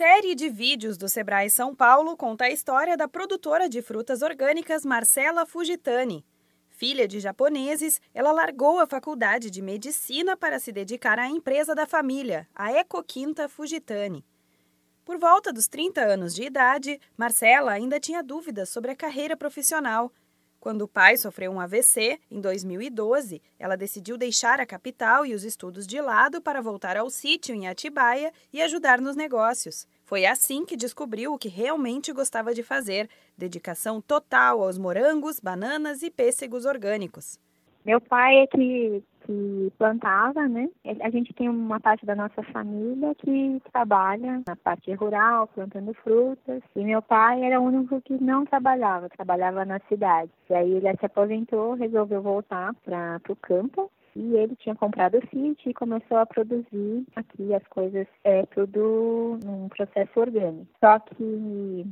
[0.00, 4.82] Série de vídeos do Sebrae São Paulo conta a história da produtora de frutas orgânicas
[4.82, 6.24] Marcela Fujitani.
[6.70, 11.86] Filha de japoneses, ela largou a faculdade de medicina para se dedicar à empresa da
[11.86, 14.24] família, a Ecoquinta Fujitani.
[15.04, 20.10] Por volta dos 30 anos de idade, Marcela ainda tinha dúvidas sobre a carreira profissional
[20.60, 25.42] quando o pai sofreu um AVC, em 2012, ela decidiu deixar a capital e os
[25.42, 29.88] estudos de lado para voltar ao sítio em Atibaia e ajudar nos negócios.
[30.04, 36.02] Foi assim que descobriu o que realmente gostava de fazer: dedicação total aos morangos, bananas
[36.02, 37.38] e pêssegos orgânicos.
[37.84, 40.68] Meu pai é que que plantava, né?
[41.02, 46.62] A gente tem uma parte da nossa família que trabalha na parte rural, plantando frutas.
[46.74, 50.30] E meu pai era o único que não trabalhava, trabalhava na cidade.
[50.48, 55.28] E aí ele se aposentou, resolveu voltar para o campo e ele tinha comprado o
[55.28, 60.66] sítio e começou a produzir aqui as coisas, é tudo num processo orgânico.
[60.80, 61.86] Só que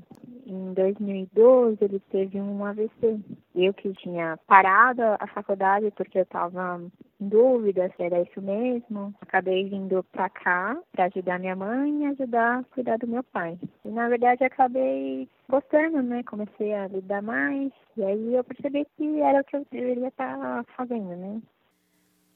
[0.48, 3.20] em 2012 ele teve um AVC.
[3.55, 6.81] Eu que tinha parado a faculdade porque eu estava
[7.20, 12.06] em dúvida se era isso mesmo, acabei vindo para cá para ajudar minha mãe e
[12.06, 13.58] ajudar a cuidar do meu pai.
[13.84, 16.23] E na verdade acabei gostando, né?
[16.23, 20.39] Comecei a lidar mais e aí eu percebi que era o que eu deveria estar
[20.39, 21.42] tá fazendo, né?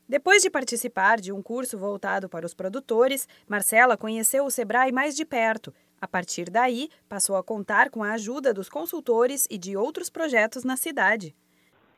[0.08, 5.16] Depois de participar de um curso voltado para os produtores, Marcela conheceu o Sebrae mais
[5.16, 5.72] de perto.
[6.02, 10.64] A partir daí, passou a contar com a ajuda dos consultores e de outros projetos
[10.64, 11.32] na cidade.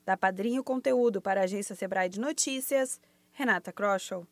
[0.05, 2.99] Da Padrinho Conteúdo para a Agência Sebrae de Notícias,
[3.31, 4.27] Renata Kroschel.